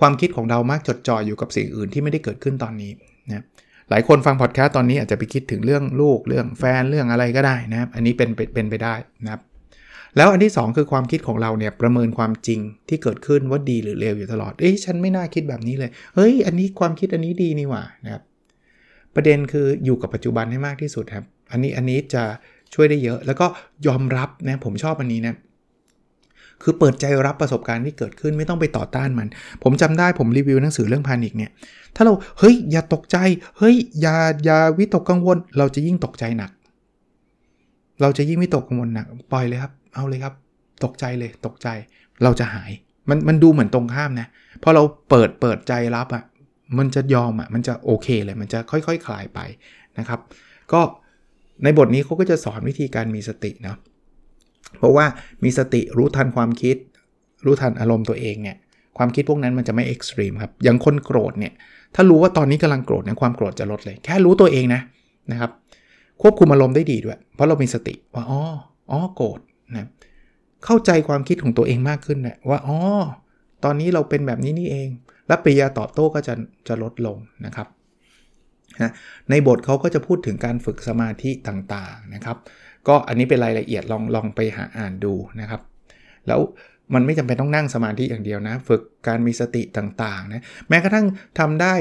[0.00, 2.92] ความคิดของเรามักจดจ่ออยู่กับสิ่งอื่นที่ไม่ได้เกิดขึ้นตอนนี้
[3.28, 3.44] นะ
[3.90, 9.40] หลายคนฟังพอดแคสต์ตอนนี้อาจจะไปคิดถึงเรื่องลูกเรื่องแฟนเรื่องอะไรก็ได้นะครับ อันนี้เป็นเป็นไปได้นะครับ
[10.16, 18.22] แล้วอันที่ 2 คือความคิดของเราเนี่ยประเมินความจริงที่เกิดขึ้นว่าดีหรือเลวอยู่ตลอด เอ้ยฉันไม่น่าคิดแบบนี้เลย เฮ้ย อันนี้ความคิดอันนี้ดีนี่หว่านะครับ
[19.14, 22.22] ประเด็นคืออยู่กับปัจจุบันให้มากที่สุดครับ อันนี้อันนี้จะ
[22.74, 23.46] ช่วยได้เยอะ แล้วก็
[23.86, 25.34] ยอมรับนะผมชอบอันนี้นะ
[26.62, 29.28] คือเปิดใจรับประสบการณ์ที่เกิดขึ้นไม่ต้องไปต่อต้านมัน
[29.62, 31.50] ผมจำได้ผมรีวิวหนังสือเรื่องพานิกเนี่ย
[31.96, 33.16] ถ้าเราเฮ้ยอย่าตกใจ
[33.58, 36.50] เฮ้ยอย่าอย่าวิตกกังวล เราจะยิ่งตกใจหนัก
[38.00, 40.34] เราจะยิ่งวิตกกังวลหนักปล่อยเลยครับ เอาเลยครับ
[40.84, 41.68] ตกใจเลยตกใจ
[42.22, 42.70] เราจะหาย
[43.08, 44.26] มันมันดูเหมือนตรงข้ามนะ
[44.62, 46.24] พอเราเปิดเปิดใจรับอะ่ะ
[46.78, 49.40] มันจะยอมอะ่ะมันจะโอเคเลยมันจะค่อยๆคคลายไป
[49.98, 50.20] นะครับ
[50.72, 50.80] ก็
[51.64, 53.76] ในบทนี้เขาก็จะสอนวิธีการมีสตินะ
[54.78, 55.06] เพราะว่า
[55.44, 56.76] มีสติรู้ทันความคิด
[57.44, 58.56] รู้ทันอารมณ์ตัวเองเนี่ย
[58.98, 61.52] ความคิดพวกนั้นมันจะไม่เอ็กซ์ตรีมครับอย่างคนโกรธเนี่ย
[61.94, 64.80] ถ้ารู้ว่าตอนนี้กำลังโกรธเนี่ยความโกรธจะลดเลย แค่รู้ตัวเองนะ
[65.32, 65.50] นะครับ
[66.22, 68.40] ควบคุมอารมณ์ได้ดีด้วย เพราะเรามีสติว่าอ๋อ
[68.90, 69.38] อ๋อโกรธ
[69.74, 69.86] นะ
[70.64, 72.78] เข้าใจความคิดของตัวเองมากขึ้นนะว่าอ๋อ
[73.64, 74.88] ตอนนี้เราเป็นแบบนี้นี่เอง
[75.28, 76.34] และปริยาตอบโต้ก็จะ
[76.68, 77.66] จะลดลงนะครับ
[78.82, 78.90] นะ
[79.30, 82.36] ในบทเขาก็จะพูดถึงการฝึกสมาธิต่างๆนะครับ
[82.88, 85.60] ก็อันนี้เป็นรายละเอียดลองลองไปหาอ่านดูนะครับ
[86.26, 86.40] แล้ว
[86.94, 91.06] มันไม่จำเป็นต้องนั่งสมาธิอย่างเดียวนะ ฝึกการมีสติต่างๆนะแม้กระทั่ง
[91.38, 91.74] ทำได้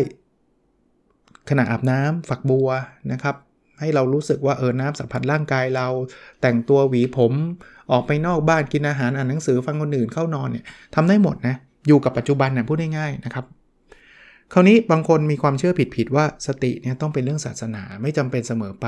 [1.49, 2.69] ขณะอาบน้ำฝักบัว
[3.11, 3.35] นะครับ
[3.79, 5.87] ให้เรารู้สึกว่าเออน้ำสัมผัสร่างกายเรา
[6.41, 7.33] แต่งตัวหวีผม
[7.91, 10.65] ออกไปนอกบ้านกินอาหารอ่านหนังสือฟังคนอื่นเข้านอนเนี่ย
[10.95, 11.55] ทำได้หมดนะ
[11.87, 13.45] อยู่กับปัจจุบันนะพูดง่ายๆนะครับ
[14.53, 18.88] คราวนี้บางคนมีความเชื่อผิดๆว่าสติเนี่ยต้องเป็นเรื่องศาสนาไม่จำเป็นเสมอไป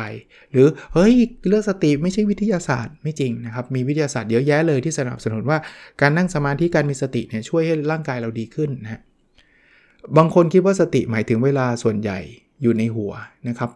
[0.51, 1.13] หรือเฮ้ย
[1.47, 5.57] เรื่องสติไม่ใช่วิทยาศาสตร์ไม่จริงนะครับมีวิทยาศาสตร์เยอะแยะเลยที่สนับสนุนว่า
[6.01, 9.01] การนั่งสมาธิการมีสติเนี่ยช่วยให้ร่างกายเราดีขึ้นนะ
[10.17, 12.19] บางคนคิดว่าสติหมายถึงเวลาส่วนใหญ่
[12.61, 13.13] อยู่ในหัว
[13.49, 13.69] นะครับ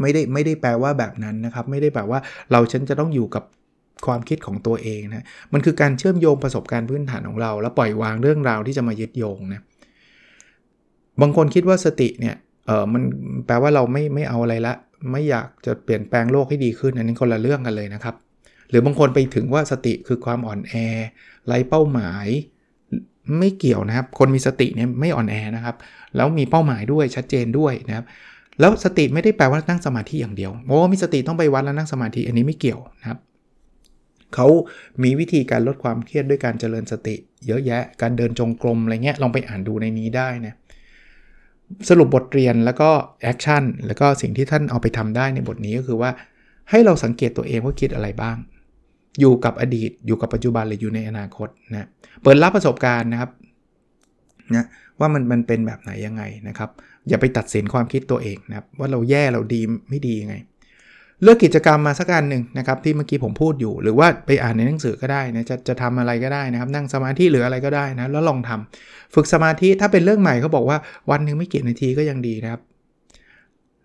[0.00, 2.18] ไม่ได้ไม่ได้แปลว่าแบบนั้นนะครับ ไม่ได้แปลว่า
[2.50, 3.44] เราฉันจะต้องอยู่กับ
[4.06, 9.60] ความคิดของตัวเองนะมันคือการเชื่อมโยงประสบการณ์พื้นฐานของเรา แล้วปล่อยวางเรื่องราวที่จะมายึดโยงนะ
[11.20, 12.34] บางคนคิดว่าสติเนี่ย
[12.66, 13.02] เออมัน
[13.46, 14.74] แปลว่าเราไม่ไม่เอาอะไรละ
[15.12, 18.14] ไม่อยากจะเปลี่ยนแปลงโลกให้ดีขึ้น อันนี้คนละเรื่องกันเลยนะครับ
[18.70, 20.74] หรือบางคนไปถึงว่าสติคือความอ่อนแอ
[21.46, 22.26] ไร้เป้าหมาย
[23.38, 25.76] ไม่เกี่ยวนะครับ คนมีสติเนี่ยไม่อ่อนแอนะครับ
[26.16, 28.04] แล้วมีเป้าหมายด้วยชัดเจนด้วยนะครับ
[28.60, 33.18] แล้วสติไม่ได้แปลว่านั่งสมาธิอย่างเดียวโอ้มีสติต้องไปวัดแล้วนั่งสมาธิอันนี้ไม่เกี่ยวนะครับ
[34.34, 34.46] เขา
[35.02, 37.14] มีวิธีการลดความเครียดด้วยการเจริญสติ
[37.46, 40.54] เยอะแยะ การเดินจงกรมอะไรเงี้ยลองไปอ่านดูในนี้ได้นะ
[41.88, 42.90] สรุปบทเรียนแล้วก็
[43.22, 46.10] action แล้วก็สิ่งที่ท่านเอาไปทำได้ในบทนี้ก็คือว่า
[46.70, 48.36] ให้เราสังเกตตัวเองว่าคิดอะไรบ้าง
[49.20, 51.88] อยู่กับอดีต อยู่กับปัจจุบันหรืออยู่ในอนาคตนะ
[52.22, 53.30] เปิดรับประสบการณ์นะครับ
[54.54, 54.66] นะ
[55.00, 56.70] ว่ามันมันเป็นแบบไหนยังไงนะครับ
[57.08, 60.34] อย่าไปตัดสินความคิดตัวเองนะครับว่าเราแย่เราดีไม่ดียังไง
[61.22, 70.78] เลือกกิจกรรมมาสักการหนึ่งนะครับที่เมื่อกี้ผมพูดอยู่ หรือว่าไปอ่านในหนังสือก็ได้นะจะจะทำอะไรก็ได้นะครับ นั่งสมาธิหรืออะไรก็ได้นะแล้วลองทำฝึกสมาธิถ้าเป็นเรื่องใหม่เขาบอกว่า
[71.10, 72.60] วันหนึ่งไม่กี่นาทีก็ยังดีนะครับ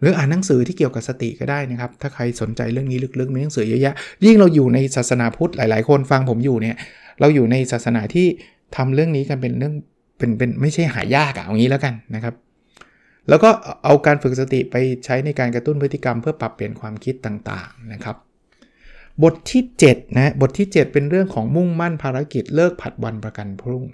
[0.02, 3.94] หรืออ่านหนังสือที่เกี่ยวกับสติก็ได้นะครับ ถ้าใครสนใจเรื่องนี้ลึกๆมีหนังสือเยอะแยะ
[4.26, 6.76] ยิ่งเราอยู่ในศาสนาพุทธหลาย ๆ คนฟังผมอยู่เนี่ย
[7.20, 8.28] เราอยู่ในศาสนาที่
[8.76, 9.74] ทำเรื่องนี้กันเป็นเรื่อง
[10.18, 12.34] เป็นเป็นไม่ใช่หายากอะเอางี้แล้วกันนะครับ
[13.30, 13.50] แล้วก็
[13.86, 18.16] เอาการฝึกสติไปใช้ในการกระตุ้นพฤติกรรม เพื่อปรับเปลี่ยนความคิดต่างๆนะครับ
[19.24, 23.86] บทที่7นะบทที่ 7 เป็นเรื่องของมุ่งมั่นภารกิจเลิกผัดวันประกันพรุ่ง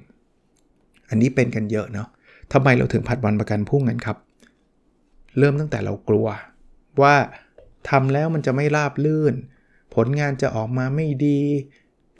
[1.09, 2.07] อันนี้เป็นกันเยอะเนาะ
[2.53, 4.17] ทำไมเราถึงผัดวันประกันพรุ่งกันครับ
[5.37, 6.27] เริ่มตั้งแต่เรากลัว
[7.01, 7.15] ว่า
[7.89, 9.33] ทำแล้วมันจะไม่ราบลื่น
[9.95, 11.39] ผลงานจะออกมาไม่ดี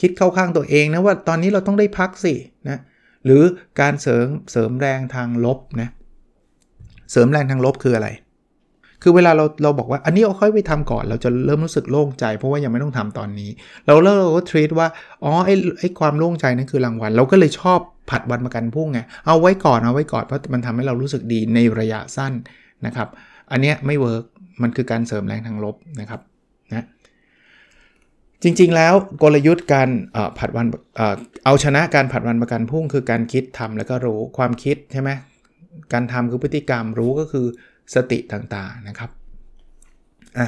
[0.02, 2.34] คิดเข้าข้างตัวเองนะว่าตอนนี้เราต้องได้พักสิ
[2.70, 2.78] นะ
[3.26, 3.44] หรือ
[3.80, 5.90] การเสริมเสริมแรงทางลบนะ
[7.12, 8.10] เสริมแรงทางลบคืออะไร
[9.04, 13.50] คือเวลาเราเราบอกว่าอันนี้เอาค่อยไปทำก่อน เราจะเริ่มรู้สึกโล่งใจ เพราะว่ายังไม่ต้องทำตอนนี้
[13.88, 14.88] เราเริ่มเราก็ทรีตว่า
[15.24, 22.34] อ๋อไอ้ไอ้ความโล่งใจนั่นคือรางวัลเราก็เลยชอบผัดวันประกันพรุ่งไงเอาไว้ก่อนเอาไว้ก่อนเพราะมันทำให้เรารู้สึกดีในระยะสั้น
[22.86, 23.08] นะครับ
[23.52, 24.24] อันเนี้ยไม่ work
[24.62, 26.22] มันคือการเสริมแรงทางลบนะครับ
[26.72, 26.86] นะ
[28.44, 29.90] จริงๆแล้วกลยุทธ์การ
[30.38, 30.68] ผัดวัน
[31.46, 35.10] เอาชนะการผัดวันประกันพรุ่งคือการคิดทำแล้วก็รู้ความคิดใช่ไหม
[35.94, 37.46] การทำคือพฤติกรรมรู้ก็คือ
[37.96, 39.10] สติต่างๆนะครับ
[40.38, 40.48] อะ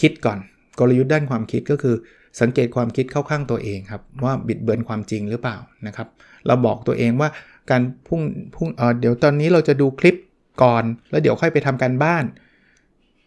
[0.00, 0.38] คิดก่อน
[0.78, 1.96] กลยุทธ์ด้านความคิดก็คือ
[2.40, 6.08] สังเกตความคิดเข้าข้างตัวเองครับว่าบิดเบือนความจริงหรือเปล่านะครับ
[6.46, 7.28] เราบอกตัวเองว่า
[7.70, 8.20] การพุ่ง
[8.56, 10.16] พุ่งเเดี๋ยวตอนนี้เราจะดูคลิป
[10.62, 12.24] ก่อน แล้วเดี๋ยวค่อยไปทำการบ้าน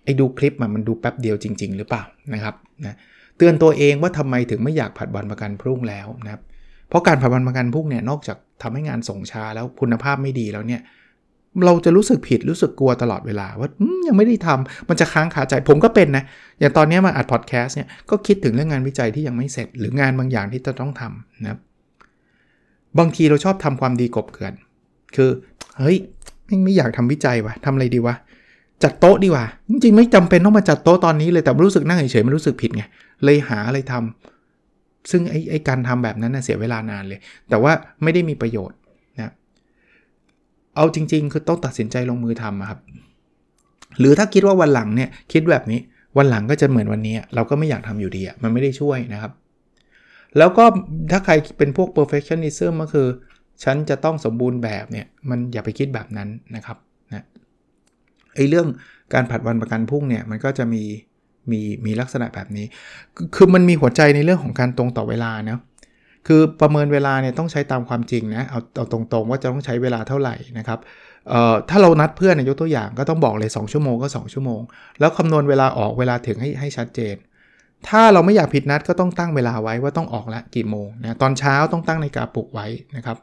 [0.03, 2.95] ไอ้ดูคลิปมันมันดูแป๊บเดียวจริง ๆ หรือเปล่านะครับนะ
[3.37, 6.41] เตือนตัวเองว่าทำไมถึงไม่อยากผัดวันประกันพรุ่งแล้วนะครับ
[6.89, 10.81] เพราะการผัดวันประกันพรุ่งเนี่ยนอกจากทำให้งานส่งช้าแล้วคุณภาพไม่ดีแล้วเนี่ย
[11.65, 13.69] เราจะรู้สึกผิดรู้สึกกลัวตลอดเวลาว่า
[14.07, 16.23] ยังไม่ได้ทำมันจะค้างคาใจผมก็เป็นนะ
[16.59, 21.59] อย่างตอนนี้มาอัดพอดแคสต์เนี่ยก็คิดถึงเรื่องงานวิจัยที่ยังไม่เสร็จ หรืองานบางอย่างที่จะต้องทำนะครับ
[22.99, 24.53] บางทีเราชอบทำความดีกบเกิน
[25.15, 25.29] คือ
[25.79, 25.97] เฮ้ย
[26.45, 28.15] ไม่ไม่อยากทำวิจัยวะทำอะไรดีวะ
[28.83, 32.83] จัดโต๊ะดีกว่า จริงๆไม่จำเป็นต้องมาจัดโต๊ะตอนนี้เลยแต่รู้สึกนั่งเฉยๆมันรู้สึกผิดไง
[33.23, 37.19] เลยหาอะไรทำซึ่งไอ้ไอ้การทำแบบนั้นนะเสียเวลานานเลย
[37.49, 37.71] แต่ว่า
[38.03, 38.77] ไม่ได้มีประโยชน์
[40.79, 42.79] เอาจริง ๆ คือต้องตัดสินใจลงมือทำครับ
[43.99, 45.79] หรือถ้าคิดว่าวันหลังเนี่ยคิดแบบนี้
[46.17, 49.31] วันหลังก็จะเหมือนวันนี้ เราก็ไม่อยากทำอยู่ดีอะมันไม่ได้ช่วยนะครับ
[50.37, 50.65] แล้วก็
[51.11, 53.07] ถ้าใครเป็นพวก perfectionism ก็คือ
[53.63, 56.77] ฉันจะต้องสมบูรณ์แบบเนี่ยมันอย่าไปคิดแบบนั้นนะครับ
[57.13, 57.25] นะ
[58.35, 58.67] ไอ้เรื่อง
[59.13, 60.83] การผัดวันประกันพรุ่งเนี่ยมันก็จะมี
[61.51, 62.65] มีมีลักษณะแบบนี้
[63.35, 65.57] คือมันมีหัวใจในเรื่องของการตรงต่อเวลานะ
[66.27, 70.79] คือประเมินเวลาเนี่ยต้องใช้ตามความจริงนะเอาเอาตรงๆว่าจะต้องใช้เวลาเท่าไหร่นะครับ
[71.69, 74.61] ถ้าเรานัดเพื่อนนยกตัวอย่างก็ต้องบอกเลย 2 ชั่วโมงก็ 2 ชั่วโมง
[74.99, 77.15] แล้วคำนวณเวลาออกเวลาถึงให้ให้ชัดเจน
[77.87, 83.17] ถ้าเราไม่อยากผิดนัดก็ต้องตั้งเวลาไว้ว่าต้องออกละกี่โมงนะตอนเช้าต้องตั้งในกาปลุกไว้นะครับ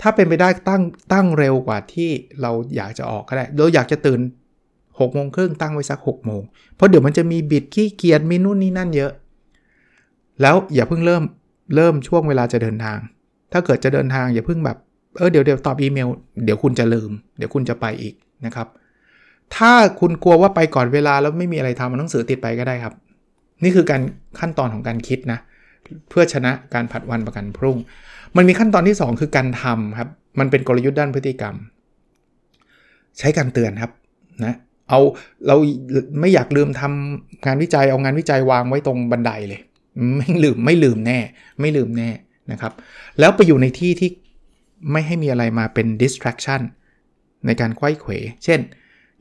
[0.00, 2.10] ถ้าเป็นไปได้ตั้งตั้งเร็วกว่าที่
[2.42, 4.20] เราอยากจะออกก็ได้เราอยากจะตื่น
[5.00, 6.42] 6กโมงครึ่งตั้งไว้สัก6กโมง
[6.76, 9.12] เพราะเดี๋ยวมันจะมีบิดขี้เกียจมีนู่นนี่นั่นเยอะ
[10.40, 11.22] แล้วอย่าเพิ่งเริ่ม
[11.74, 12.98] เริ่มช่วงเวลาจะเดินทาง
[13.52, 14.78] ถ้าเกิดจะเดินทางอย่าเพิ่งแบบ
[15.18, 16.08] เออเดี๋ยวเดี๋ยวตอบอีเมล
[16.44, 18.14] เดี๋ยวคุณจะลืม เดี๋ยวคุณจะไปอีก
[18.46, 18.68] นะครับ
[19.56, 22.94] ถ้าคุณกลัวว่าไปก่อนเวลาแล้วไม่มีอะไรทำมันหนังสือติดไปก็ได้ครับ
[23.64, 24.02] นี่คือการ
[24.40, 25.38] ขั้นตอนของการคิดนะ
[26.10, 27.76] เพื่อชนะการผัดวันประกันพรุ่ง
[28.36, 31.54] มันมีขั้นตอนที่ 2 คือการทำครับ มันเป็นกลยุทธ์ด้านพฤติกรรม
[33.18, 33.92] ใช้การเตือนครับ
[34.44, 34.54] นะ
[34.88, 35.00] เอา
[35.46, 35.56] เรา
[36.20, 39.60] ไม่อยากลืมทำงานวิจัยเอางานวิจัยวางไว้ตรงบันไดเลย
[40.16, 41.18] ไม่ลืมไม่ลืมแน่
[41.60, 42.10] ไม่ลืมแน่
[42.52, 42.72] นะครับ
[43.18, 44.10] แล้วไปอยู่ในที่ที่
[44.92, 46.60] ไม่ให้มีอะไรมาเป็น distraction
[47.46, 48.12] ในการควยเขว
[48.44, 48.60] เช่น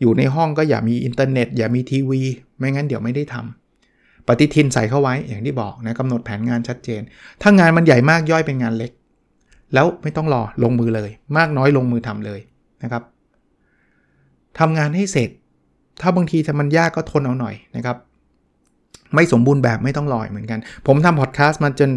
[0.02, 2.22] อยู่ในห้องก็อย่ามีอินเทอร์เน็ต อย่ามีทีวี
[2.58, 7.02] ไม่งั้นเดี๋ยวไม่ได้ทำปฏิทินใส่เข้าไว้อย่างที่บอกนะกำหนดแผนงานชัดเจน
[7.42, 8.92] ถ้างานมันใหญ่มากย่อยเป็นงานเล็ก
[9.74, 12.40] แล้วไม่ต้องรอลงมือเลย มากน้อยลงมือทำเลย
[12.84, 13.04] นะครับ
[14.60, 15.30] ทำงานให้เสร็จ
[16.02, 17.98] ถ้าบางทีถ้ามันยากก็ทนเอาหน่อยนะครับ
[19.16, 21.90] ไม่สมบูรณ์แบบไม่ต้องลอยเหมือนกัน ผมทำพอดแคสต์มาจน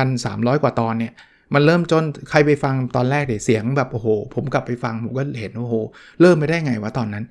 [0.00, 1.12] 1,300 กว่าตอนเนี่ย
[1.54, 5.74] มันเริ่มจนใครไปฟังตอนแรกเดี๋ยเสียงแบบโอ้โห ผมกลับไปฟังผมก็เห็นโอ้โห
[6.20, 7.24] เริ่มไปได้ไงวะตอนนั้น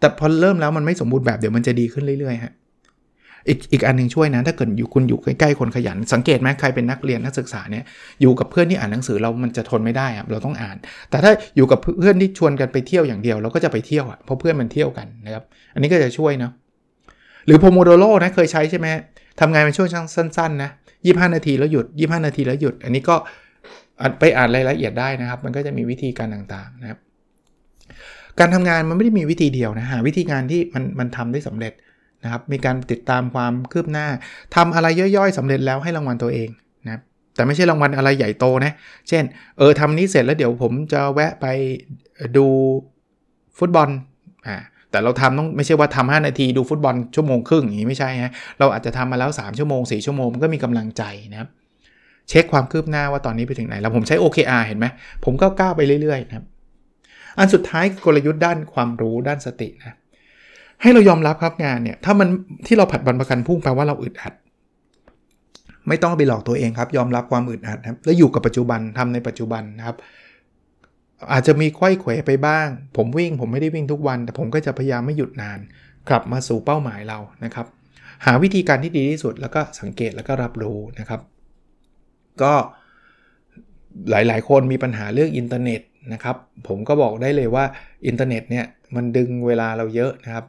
[0.00, 2.52] แต่พอเริ่มแล้วมันไม่สมบูรณ์แบบเดี๋ยวมันจะดีขึ้นเรื่อยๆฮะ
[3.48, 7.84] อีกอีกอันนึงช่วยนะถ้าเกิดอยู่คุณอยู่ใกล้ๆคนขยัน สังเกตไหมใครเป็นนักเรียนนักศึกษาเนี่ย
[8.20, 10.76] อยู่กับเพื่อนที่อ่านหนังสือเรามันจะทนไม่ได้อะเราต้องอ่าน
[11.10, 16.50] แต่ถ้าอยู่กับเพื่อนที่ชวนกันไปเที่ยวอย่างเดียว เราก็จะไปเที่ยวอะเพราะเพื่อนมันเที่ยวกันนะครับอันนี้ก็จะช่วยนะ
[17.46, 18.86] หรือโพโมโดโรนะเคยใช้ใช่ไหม
[19.40, 20.70] ทำงานเป็นช่วงสั้นๆนะ
[21.02, 23.16] 25 นาทีแล้วหยุด 25 นาทีแล้วหยุด อันนี้ก็
[24.18, 26.98] ไปอ่านรายละเอียดได้นะครับ มันก็จะมีวิธีการต่างๆนะครับ
[28.38, 31.72] การทำงานมันไม่ได้มีวิธีเดียวนะหาวิธีการที่มันมันทำได้สำเร็จ
[32.22, 34.06] นะครับ มีการติดตามความคืบหน้า
[34.56, 36.48] ทำอะไรย่อยๆสำเร็จแล้วให้รางวัลตัวเอง
[36.84, 37.00] นะ
[37.34, 38.72] แต่ไม่ใช่รางวัลอะไรใหญ่โตนะ
[39.08, 39.24] เช่น
[39.58, 41.46] เออทำนี้เสร็จแล้วเดี๋ยวผมจะแวะไป
[42.36, 42.46] ดู
[43.58, 43.88] ฟุตบอล
[44.46, 44.56] อ่า
[44.90, 51.48] แต่เราทำต้องไม่ใช่ว่าทำ5นาทีดูฟุตบอลชั่วโมงครึ่งอย่างนี้ไม่ใช่ฮะเราอาจจะทำมาแล้ว 3 ชั่วโมง 4 ชั่วโมงมันก็มีกำลังใจนะครับ
[52.28, 54.86] เช็คความคืบหน้าว่าตอนนี้ไปถึงไหนแล้วผมใช้ OKR เห็นไหม
[55.24, 56.44] ผมก็ก้าวไปเรื่อยๆนะครับ
[57.38, 59.96] อันสุดท้ายกลยุทธ์ด้านความรู้ด้านสตินะ
[60.82, 62.28] ให้เรายอมรับครับงานเนี่ยถ้ามัน
[62.66, 64.34] ที่เราผัดวันประกันพุ่งแปลว่าเราอึดอัด
[65.88, 69.96] ไม่ต้องไปหลอกตัวเองครับ ยอมรับความอึดอัดครับแล้วอยู่กับปัจจุบันทำในปัจจุบันนะครับ
[71.32, 75.58] อาจจะมีควยเขวไปบ้าง ผมวิ่งผมไม่ได้วิ่งทุกวัน แต่ผมก็จะพยายามไม่หยุดนาน
[76.08, 77.66] กลับมาสู่เป้าหมายเรานะครับ
[78.24, 81.20] หาวิธีการที่ดีที่สุดแล้วก็สังเกตแล้วก็รับรู้นะครับ
[82.42, 82.54] ก็
[84.10, 85.80] หลายๆ คนมีปัญหาเรื่องอินเทอร์เน็ต
[86.12, 86.36] นะครับ
[86.68, 87.64] ผมก็บอกได้เลยว่า
[88.06, 90.44] อินเทอร์เน็ตเนี่ยมันดึงเวลาเราเยอะนะครับ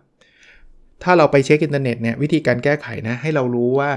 [1.03, 3.91] ถ้าเราไปเช็คอินเทอร์เน็ตเนี่ยวิธีการแก้ไขนะให้เรารู้ว่า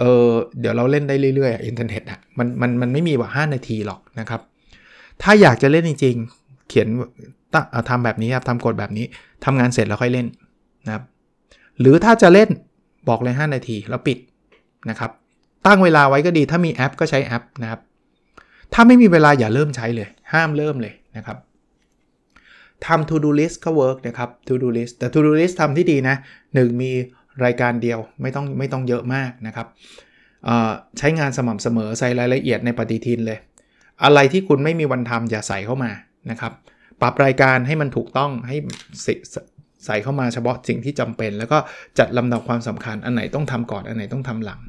[0.00, 0.28] เออ
[0.60, 4.40] เดี๋ยวเราเล่นได้เรื่อยๆอินเทอร์เน็ตอะมันมันมันไม่มีว่า5นาทีหรอกนะครับ
[5.22, 6.88] ถ้าอยากจะเล่นจริงๆ เขียน
[7.88, 9.04] ทำแบบนี้ครับทำกฎแบบนี้
[9.44, 10.26] ทำงานเสร็จแล้วค่อยเล่น
[10.86, 11.04] นะครับ
[11.80, 12.48] หรือถ้าจะเล่น
[13.08, 14.18] บอกเลย 5 นาทีแล้วปิด
[14.90, 15.10] นะครับ
[15.66, 17.80] ตั้งเวลาไว้ก็ดี ถ้ามีแอปก็ใช้แอปนะครับ
[18.74, 21.38] ถ้าไม่มีเวลาอย่าเริ่มใช้เลย ห้ามเริ่มเลยนะครับ
[22.86, 26.82] ทำ to do list ก็ work นะครับ to do list แต่ to do list ทำที่ดีนะ 1
[26.82, 26.90] มี
[27.44, 29.66] รายการเดียวไม่ต้องไม่ต้องเยอะมากนะครับ
[30.98, 33.38] ใช้งานสม่ำเสมอใส่รายละเอียดในปฏิทินเลย
[34.04, 35.90] อะไรที่คุณไม่มีวันทำอย่าใส่เข้ามา
[36.30, 36.52] นะครับ
[37.00, 38.56] ปรับรายการให้มันถูกต้องให้
[39.86, 41.58] ใส่เข้ามาเฉพาะสิ่งที่จำเป็น แล้วก็
[41.98, 44.60] จัดลำดับความสำคัญอันไหนต้องทำก่อนอันไหนต้องทำหลัง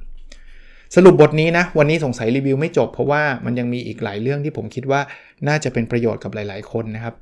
[0.95, 5.01] สรุปบทนี้นะ วันนี้สงสัยรีวิวไม่จบ เพราะว่ามันยังมีอีกหลายเรื่องที่ผมคิดว่า
[5.47, 7.15] น่าจะเป็นประโยชน์กับหลาย ๆ คนนะครับ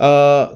[0.00, 0.02] เ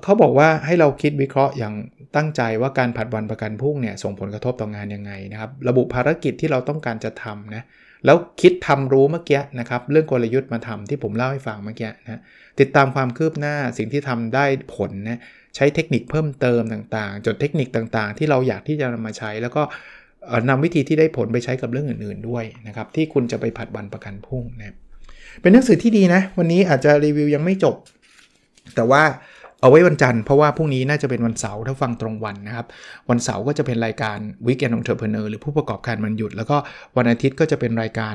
[0.02, 1.74] เขาบอกว่าให้เราคิดวิเคราะห์อย่าง
[2.16, 7.62] ตั้งใจว่าการผัดวันประกันพรุ่งเนี่ยส่งผลกระทบต่องานยังไงนะครับ ระบุภารกิจที่เราต้องการจะทำนะ
[8.04, 12.20] แล้วคิดทำรู้เมื่อกี้นะครับเรื่องกลยุทธ์มาทำที่ผมเล่าให้ฟังเมื่อกี้นะ
[12.60, 14.44] ติดตามความคืบหน้าสิ่งที่ทำได้
[14.76, 15.20] ผลนะ
[15.56, 19.62] ใช้เทคนิคเพิ่มเติมต่างๆ จดเทคนิคต่างๆ ที่เราอยากที่จะนำมาใช้ แล้วก็
[20.48, 24.76] นำวิธีที่ได้ผลไปใช้กับเรื่องอื่น ๆด้วยนะครับที่คุณจะไปผัดวันประกันพรุ่งนะ
[25.40, 27.76] เป็นหนังสือที่ดีนะ วันนี้อาจจะรีวิวยังไม่จบ
[28.74, 29.02] แต่ว่า
[29.60, 32.66] เอาไว้วันจันทร์เพราะว่าพรุ่งนี้น่าจะเป็นวันเสาร์ถ้าฟังตรงวันนะครับ
[33.10, 36.56] วันเสาร์ก็จะเป็นรายการ Weekend Entrepreneur หรือผู้ประกอบการมันหยุด แล้วก็
[36.96, 38.14] วันอาทิตย์ก็จะเป็นรายการ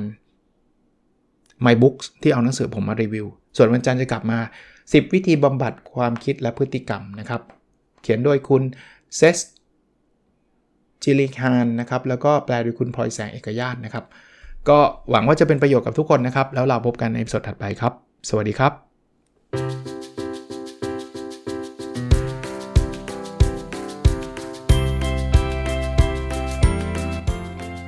[1.65, 3.27] My Books ที่เอาหนังสือผมมารีวิว
[3.57, 4.39] ส่วนวันจันทร์จะกลับมา
[4.75, 7.41] 10 วิธีบำบัดความคิดและพฤติกรรมนะครับ
[8.01, 8.63] เขียนโดยคุณ
[9.15, 9.37] เซส
[11.03, 14.05] จิลิคานนะครับแล้วก็แปลโดยคุณพลอยแสงเอกญาตนะครับ
[14.69, 14.79] ก็
[15.09, 17.93] หวังว่าจะเป็นประโยชน์กับทุกคนนะครับ แล้วเราพบกันในสดถัดไปครับ
[18.29, 19.82] สวัสดีครับ